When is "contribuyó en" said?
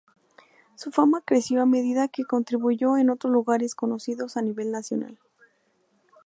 2.25-3.11